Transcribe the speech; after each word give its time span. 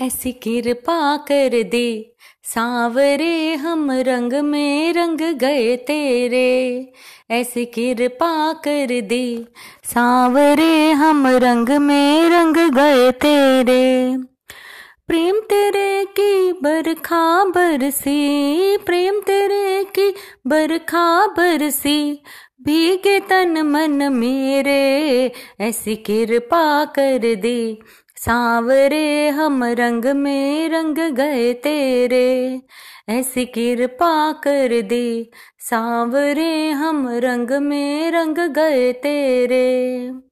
ऐसी 0.00 0.32
कृपा 0.32 1.16
कर 1.16 1.62
दे। 1.62 2.12
सांवरे 2.42 3.54
हम 3.54 3.90
रंग 3.90 4.32
में 4.32 4.92
रंग 4.92 5.18
गए 5.18 5.76
तेरे। 5.76 6.92
ऐसी 7.30 7.64
कृपा 7.64 8.52
कर 8.52 9.00
दे। 9.00 9.44
सांवरे 9.84 10.90
हम 10.90 11.26
रंग 11.26 11.68
में 11.68 12.30
रंग 12.30 12.56
गए 12.56 13.10
तेरे। 13.10 14.18
प्रेम 15.06 15.40
तेरे 15.40 16.04
की 16.04 16.52
बरखा 16.52 17.44
बरसी, 17.44 18.76
प्रेम 18.76 19.20
तेरे 19.20 19.84
की 19.84 20.14
बरखा 20.46 21.26
बरसी, 21.26 22.22
भीगे 22.62 23.20
तन 23.20 23.62
मन 23.62 24.12
मेरे। 24.12 25.32
ऐसी 25.60 25.96
कृपा 25.96 26.84
कर 26.84 27.34
दे। 27.34 27.78
सांवरे 28.24 29.28
हम 29.28 29.64
रंग 29.64 30.04
में 30.04 30.68
रंग 30.68 30.98
गए 30.98 31.52
तेरे, 31.52 32.60
ऐसी 33.08 33.44
कृपा 33.44 34.32
कर 34.32 34.80
दे। 34.80 35.30
सांवरे 35.58 36.70
हम 36.70 37.08
रंग 37.08 37.50
में 37.50 38.10
रंग 38.10 38.38
गए 38.38 38.92
तेरे। 38.92 40.27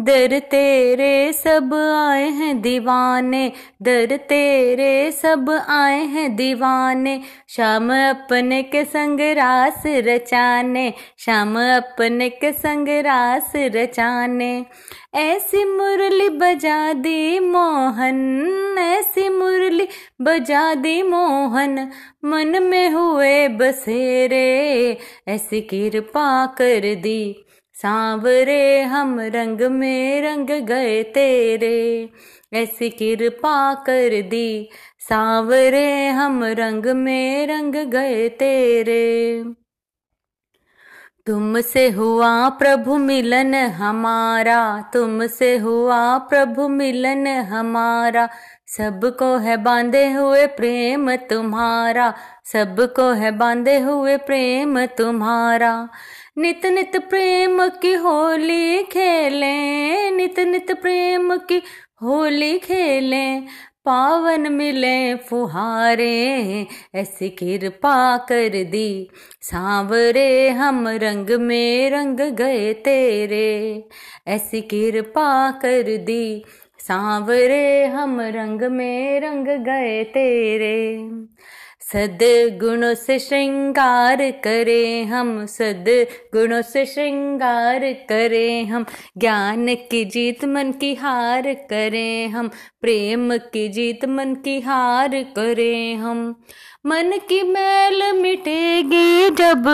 दर 0.00 0.38
तेरे 0.38 1.32
सब 1.32 1.74
आए 2.08 2.28
हैं 2.28 2.60
दीवाने, 2.62 3.52
दर 3.82 4.16
तेरे 4.16 5.12
सब 5.12 5.50
आए 5.68 6.04
हैं 6.04 6.36
दीवाने। 6.36 7.20
शाम 7.48 7.92
अपने 7.92 8.62
के 8.62 8.84
संग 8.84 9.20
रास 9.20 9.82
रचाने, 9.86 10.92
शाम 11.18 11.58
अपने 11.58 12.28
के 12.28 12.52
संग 12.52 12.88
रास 12.88 13.52
रचाने। 13.56 14.66
ऐसी 15.14 15.64
मुरली 15.64 16.28
बजा 16.28 16.92
दी 16.92 17.38
मोहन, 17.38 18.76
ऐसी 18.78 19.28
मुरली 19.28 19.88
बजा 20.20 20.74
दी 20.74 21.02
मोहन। 21.02 21.90
मन 22.24 22.62
में 22.62 22.90
हुए 22.90 23.48
बसेरे, 23.48 24.98
ऐसी 25.28 25.60
कृपा 25.60 26.46
कर 26.46 26.94
दी। 26.94 27.44
सांवरे 27.82 28.82
हम 28.82 29.20
रंग 29.20 29.60
में 29.60 30.22
रंग 30.22 30.46
गए 30.46 31.02
तेरे, 31.02 32.10
ऐसी 32.52 32.90
कृपा 32.90 33.74
कर 33.74 34.22
दी। 34.22 34.68
सांवरे 34.98 36.08
हम 36.08 36.44
रंग 36.44 36.86
में 36.86 37.46
रंग 37.46 37.74
गए 37.74 38.28
तेरे। 38.28 39.44
तुमसे 41.26 41.88
हुआ 41.90 42.48
प्रभु 42.48 42.96
मिलन 42.96 43.54
हमारा, 43.54 44.90
तुमसे 44.92 45.56
हुआ 45.56 46.18
प्रभु 46.18 46.68
मिलन 46.68 47.26
हमारा। 47.26 48.28
सबको 48.66 49.36
है 49.36 49.56
बांधे 49.56 50.12
हुए 50.12 50.46
प्रेम 50.46 51.16
तुम्हारा, 51.16 52.14
सबको 52.44 53.12
है 53.12 53.30
बांधे 53.30 53.78
हुए 53.78 54.16
प्रेम 54.16 54.86
तुम्हारा। 54.86 55.88
नित 56.38 56.66
नित 56.66 56.96
प्रेम 56.96 57.68
की 57.68 57.92
होली 57.92 58.82
खेलें, 58.82 60.10
नित 60.10 60.40
नित 60.40 60.72
प्रेम 60.72 61.36
की 61.36 61.62
होली 62.02 62.58
खेलें। 62.58 63.42
पावन 63.84 64.52
मिले 64.52 65.14
फुहारे, 65.14 66.66
ऐसी 66.94 67.28
कृपा 67.28 68.16
कर 68.16 68.64
दी। 68.64 69.10
सांवरे 69.40 70.48
हम 70.48 70.88
रंग 70.88 71.30
में 71.30 71.90
रंग 71.90 72.20
गए 72.20 72.72
तेरे, 72.72 73.84
ऐसी 74.28 74.60
कृपा 74.60 75.50
कर 75.50 75.96
दी। 75.96 76.44
सांवरे 76.78 77.86
हम 77.86 78.20
रंग 78.20 78.62
में 78.62 79.20
रंग 79.20 79.46
गए 79.48 80.04
तेरे। 80.04 81.04
सद 81.92 82.18
गुणों 82.62 82.94
से 82.94 83.18
श्रृंगार 83.18 84.30
करें 84.30 85.04
हम 85.04 85.46
सद 85.46 86.06
गुणों 86.34 86.62
से 86.62 86.86
श्रृंगार 86.86 87.92
करें 87.92 88.66
हम, 88.66 88.86
ज्ञान 89.18 89.74
की 89.74 90.04
जीत 90.04 90.44
मन 90.44 90.72
की 90.72 90.94
हार 90.94 91.54
करें 91.54 92.28
हम, 92.28 92.48
प्रेम 92.80 93.36
की 93.36 93.68
जीत 93.68 94.04
मन 94.04 94.34
की 94.34 94.60
हार 94.60 95.08
करें 95.08 95.96
हम। 95.96 96.44
मन 96.86 97.12
की 97.28 97.42
मैल 97.42 98.12
मिटेगी 98.12 99.30
जब 99.30 99.64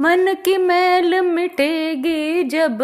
मन 0.00 0.34
की 0.44 0.58
मैल 0.58 1.20
मिटेगी 1.20 2.42
जब, 2.42 2.78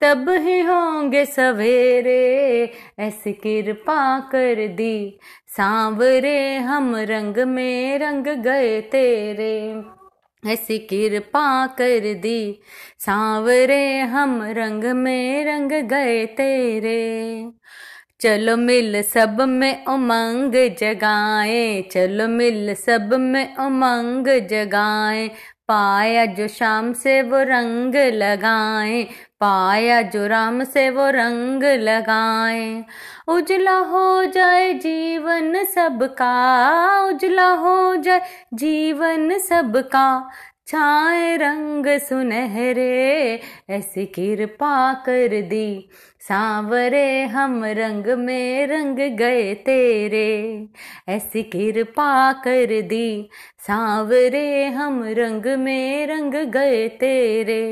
तब 0.00 0.30
ही 0.30 0.60
होंगे 0.60 1.24
सवेरे। 1.24 2.72
ऐसी 2.98 3.32
कृपा 3.32 4.20
कर 4.20 4.68
दी, 4.68 5.18
सांवरे 5.48 6.56
हम 6.56 6.96
रंग 6.96 7.38
में 7.38 7.98
रंग 7.98 8.24
गए 8.24 8.80
तेरे। 8.80 9.82
ऐसी 10.52 10.78
कृपा 10.78 11.66
कर 11.66 12.14
दी, 12.14 12.60
सांवरे 12.98 13.98
हम 13.98 14.42
रंग 14.42 14.84
में 14.84 15.44
रंग 15.44 15.72
गए 15.72 16.26
तेरे। 16.26 17.50
चलो 18.20 18.56
मिल 18.56 19.02
सब 19.02 19.40
में 19.40 19.84
उमंग 19.84 20.76
जगाए, 20.78 21.82
चलो 21.82 22.28
मिल 22.28 22.74
सब 22.74 23.14
में 23.14 23.56
उमंग 23.56 24.26
जगाए 24.26 25.30
पाया 25.70 26.26
जो 26.26 26.48
शाम 26.48 26.92
से 26.92 27.22
वो 27.22 27.38
रंग 27.38 27.94
लगाए, 27.96 29.02
पाया 29.40 30.02
जो 30.02 30.26
राम 30.26 30.64
से 30.64 30.90
वो 30.90 31.08
रंग 31.10 31.64
लगाए। 31.64 32.84
उजला 33.28 33.76
हो 33.78 34.24
जाए 34.24 34.72
जीवन 34.72 35.64
सबका, 35.64 36.32
उजला 37.02 37.48
हो 37.48 37.96
जाए 37.96 38.20
जीवन 38.54 39.38
सबका। 39.38 40.30
छाए 40.70 41.36
रंग 41.36 41.86
सुनहरे, 41.98 43.40
ऐसी 43.70 44.04
कृपा 44.06 44.92
कर 45.06 45.40
दी। 45.40 45.88
सांवरे 46.20 47.22
हम 47.24 47.64
रंग 47.64 48.06
में 48.18 48.66
रंग 48.66 48.98
गए 49.16 49.54
तेरे, 49.54 50.68
ऐसी 51.08 51.42
कृपा 51.42 52.32
कर 52.32 52.80
दी। 52.82 53.28
सांवरे 53.66 54.66
हम 54.66 55.02
रंग 55.08 55.46
में 55.58 56.06
रंग 56.06 56.34
गए 56.50 56.88
तेरे, 56.88 57.64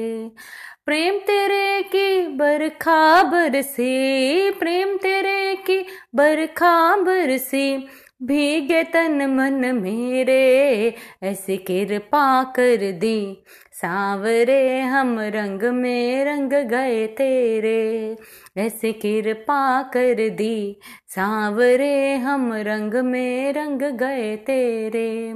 प्रेम 0.87 1.19
तेरे 1.19 1.83
की 1.83 2.27
बरखा 2.37 3.23
बरसी, 3.23 4.51
प्रेम 4.51 4.97
तेरे 4.97 5.57
की 5.57 5.79
बरखा 6.15 6.97
बरसी। 6.97 7.89
भीगे 8.23 8.83
तन 8.83 9.27
मन 9.27 9.77
मेरे, 9.83 10.95
ऐसे 11.23 11.57
कृपा 11.57 12.45
कर 12.45 12.93
दी। 12.93 13.45
सांवरे 13.73 14.81
हम 14.81 15.21
रंग 15.21 15.63
में 15.63 16.25
रंग 16.25 16.53
गए 16.53 17.07
तेरे, 17.07 18.17
ऐसे 18.57 18.93
कृपा 18.93 19.83
कर 19.83 20.29
दी। 20.29 20.81
सांवरे 21.09 22.15
हम 22.15 22.53
रंग 22.53 22.95
में 22.95 23.53
रंग 23.53 23.83
गए 23.83 24.37
तेरे, 24.37 25.35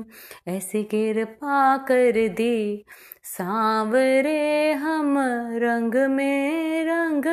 ऐसे 0.48 0.82
कृपा 0.82 1.76
कर 1.76 2.28
दी। 2.28 2.84
सांवरे 3.22 4.72
हम 4.72 5.14
रंग 5.52 6.10
में 6.10 6.84
रंग 6.84 7.24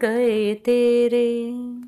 गए 0.00 0.54
तेरे। 0.54 1.75